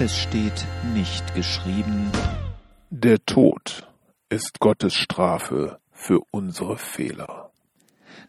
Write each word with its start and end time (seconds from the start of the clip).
Es 0.00 0.18
steht 0.18 0.66
nicht 0.92 1.36
geschrieben, 1.36 2.10
Der 2.90 3.24
Tod 3.24 3.88
ist 4.28 4.58
Gottes 4.58 4.92
Strafe 4.92 5.78
für 5.92 6.20
unsere 6.32 6.78
Fehler. 6.78 7.52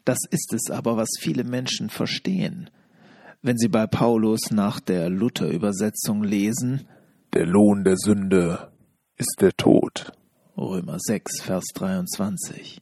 Das 0.04 0.20
ist 0.30 0.54
es 0.54 0.70
aber, 0.70 0.96
was 0.96 1.10
viele 1.20 1.44
Menschen 1.44 1.90
verstehen. 1.90 2.70
Wenn 3.42 3.58
sie 3.58 3.68
bei 3.68 3.88
Paulus 3.88 4.52
nach 4.52 4.80
der 4.80 5.10
Luther-Übersetzung 5.10 6.24
lesen, 6.24 6.88
Der 7.34 7.48
Lohn 7.48 7.84
der 7.84 7.98
Sünde 7.98 8.72
ist 9.18 9.38
der 9.42 9.54
Tod. 9.58 10.12
Römer 10.56 11.00
6, 11.00 11.42
Vers 11.42 11.66
23. 11.74 12.80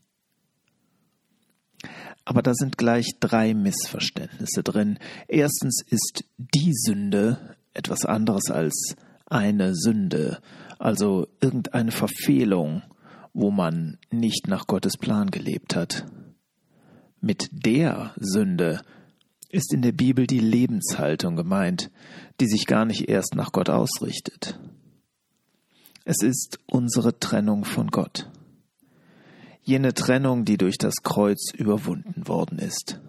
Aber 2.26 2.42
da 2.42 2.54
sind 2.54 2.78
gleich 2.78 3.12
drei 3.22 3.54
Missverständnisse 3.54 4.62
drin. 4.62 5.00
Erstens 5.30 5.82
ist 5.88 6.26
die 6.38 6.74
Sünde 6.74 7.53
etwas 7.74 8.06
anderes 8.06 8.50
als 8.50 8.96
eine 9.26 9.76
Sünde, 9.76 10.40
also 10.80 11.28
irgendeine 11.42 11.92
Verfehlung, 11.92 12.84
wo 13.34 13.52
man 13.52 13.98
nicht 14.12 14.48
nach 14.48 14.68
Gottes 14.68 14.98
Plan 14.98 15.32
gelebt 15.32 15.76
hat. 15.76 16.06
Mit 17.20 17.50
der 17.52 18.14
Sünde 18.20 18.82
ist 19.50 19.74
in 19.74 19.82
der 19.82 19.92
Bibel 19.92 20.28
die 20.28 20.40
Lebenshaltung 20.40 21.36
gemeint, 21.36 21.90
die 22.40 22.48
sich 22.48 22.66
gar 22.66 22.86
nicht 22.86 23.08
erst 23.10 23.36
nach 23.36 23.52
Gott 23.52 23.70
ausrichtet. 23.70 24.60
Es 26.06 26.22
ist 26.22 26.60
unsere 26.66 27.18
Trennung 27.20 27.64
von 27.64 27.88
Gott. 27.88 28.30
Jene 29.62 29.94
Trennung, 29.94 30.44
die 30.44 30.58
durch 30.58 30.78
das 30.78 30.96
Kreuz 31.04 31.54
überwunden 31.54 32.28
worden 32.28 32.60
ist. 32.60 33.00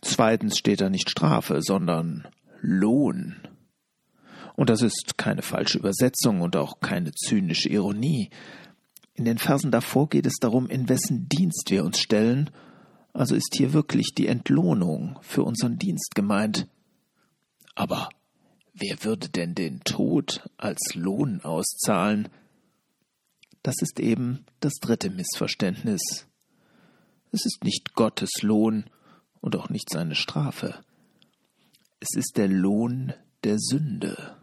Zweitens 0.00 0.58
steht 0.58 0.80
da 0.80 0.90
nicht 0.90 1.08
Strafe, 1.08 1.62
sondern 1.62 2.26
Lohn. 2.62 3.36
Und 4.54 4.70
das 4.70 4.82
ist 4.82 5.18
keine 5.18 5.42
falsche 5.42 5.78
Übersetzung 5.78 6.40
und 6.40 6.56
auch 6.56 6.80
keine 6.80 7.12
zynische 7.12 7.68
Ironie. 7.68 8.30
In 9.14 9.24
den 9.24 9.38
Versen 9.38 9.70
davor 9.70 10.08
geht 10.08 10.26
es 10.26 10.36
darum, 10.40 10.68
in 10.68 10.88
wessen 10.88 11.28
Dienst 11.28 11.70
wir 11.70 11.84
uns 11.84 11.98
stellen, 11.98 12.50
also 13.12 13.34
ist 13.34 13.54
hier 13.54 13.72
wirklich 13.72 14.14
die 14.14 14.26
Entlohnung 14.26 15.18
für 15.22 15.42
unseren 15.42 15.78
Dienst 15.78 16.14
gemeint. 16.14 16.66
Aber 17.74 18.08
wer 18.72 19.04
würde 19.04 19.28
denn 19.28 19.54
den 19.54 19.80
Tod 19.80 20.48
als 20.56 20.94
Lohn 20.94 21.40
auszahlen? 21.42 22.28
Das 23.62 23.76
ist 23.80 24.00
eben 24.00 24.44
das 24.60 24.74
dritte 24.80 25.10
Missverständnis. 25.10 26.26
Es 27.32 27.44
ist 27.44 27.64
nicht 27.64 27.94
Gottes 27.94 28.30
Lohn 28.42 28.84
und 29.40 29.56
auch 29.56 29.68
nicht 29.68 29.90
seine 29.90 30.14
Strafe. 30.14 30.82
Es 32.02 32.16
ist 32.16 32.36
der 32.36 32.48
Lohn 32.48 33.12
der 33.44 33.60
Sünde. 33.60 34.36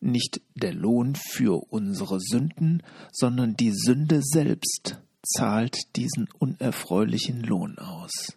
Nicht 0.00 0.42
der 0.54 0.74
Lohn 0.74 1.14
für 1.14 1.72
unsere 1.72 2.20
Sünden, 2.20 2.82
sondern 3.10 3.56
die 3.56 3.72
Sünde 3.72 4.20
selbst 4.22 5.00
zahlt 5.22 5.78
diesen 5.96 6.28
unerfreulichen 6.38 7.40
Lohn 7.40 7.78
aus. 7.78 8.36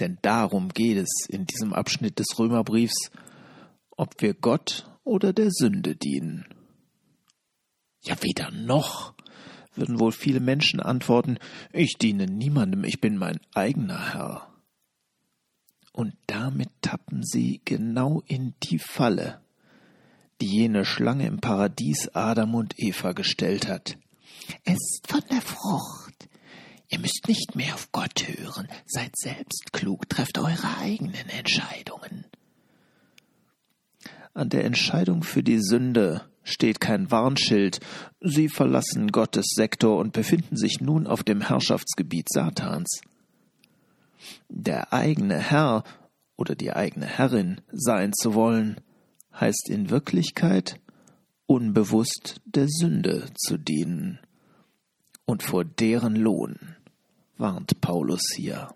Denn 0.00 0.18
darum 0.22 0.70
geht 0.70 0.96
es 0.96 1.28
in 1.28 1.46
diesem 1.46 1.72
Abschnitt 1.72 2.18
des 2.18 2.36
Römerbriefs, 2.36 3.12
ob 3.96 4.20
wir 4.20 4.34
Gott 4.34 4.90
oder 5.04 5.32
der 5.32 5.52
Sünde 5.52 5.94
dienen. 5.94 6.46
Ja, 8.02 8.16
weder 8.24 8.50
noch, 8.50 9.14
würden 9.76 10.00
wohl 10.00 10.10
viele 10.10 10.40
Menschen 10.40 10.80
antworten, 10.80 11.38
ich 11.72 11.92
diene 11.92 12.26
niemandem, 12.26 12.82
ich 12.82 13.00
bin 13.00 13.16
mein 13.16 13.38
eigener 13.54 14.14
Herr. 14.14 14.50
Und 15.92 16.14
damit 16.26 16.70
tappen 16.82 17.22
sie 17.24 17.60
genau 17.64 18.22
in 18.26 18.54
die 18.62 18.78
Falle, 18.78 19.40
die 20.40 20.46
jene 20.46 20.84
Schlange 20.84 21.26
im 21.26 21.40
Paradies 21.40 22.08
Adam 22.14 22.54
und 22.54 22.74
Eva 22.78 23.12
gestellt 23.12 23.68
hat. 23.68 23.98
Esst 24.64 25.06
von 25.06 25.22
der 25.30 25.42
Frucht. 25.42 26.28
Ihr 26.88 26.98
müsst 26.98 27.28
nicht 27.28 27.54
mehr 27.54 27.74
auf 27.74 27.92
Gott 27.92 28.26
hören, 28.26 28.68
seid 28.86 29.16
selbst 29.16 29.72
klug, 29.72 30.08
trefft 30.08 30.38
eure 30.38 30.78
eigenen 30.78 31.28
Entscheidungen. 31.28 32.24
An 34.34 34.48
der 34.48 34.64
Entscheidung 34.64 35.22
für 35.22 35.42
die 35.42 35.60
Sünde 35.60 36.24
steht 36.42 36.80
kein 36.80 37.10
Warnschild. 37.10 37.80
Sie 38.20 38.48
verlassen 38.48 39.12
Gottes 39.12 39.46
Sektor 39.54 39.98
und 39.98 40.12
befinden 40.12 40.56
sich 40.56 40.80
nun 40.80 41.06
auf 41.06 41.22
dem 41.22 41.40
Herrschaftsgebiet 41.40 42.26
Satans. 42.28 43.02
Der 44.62 44.92
eigene 44.92 45.38
Herr 45.38 45.84
oder 46.36 46.54
die 46.54 46.74
eigene 46.74 47.06
Herrin 47.06 47.62
sein 47.72 48.12
zu 48.12 48.34
wollen, 48.34 48.78
heißt 49.32 49.70
in 49.70 49.88
Wirklichkeit 49.88 50.78
unbewusst 51.46 52.42
der 52.44 52.66
Sünde 52.68 53.30
zu 53.36 53.56
dienen. 53.56 54.18
Und 55.24 55.42
vor 55.42 55.64
deren 55.64 56.14
Lohn 56.14 56.76
warnt 57.38 57.80
Paulus 57.80 58.20
hier. 58.36 58.68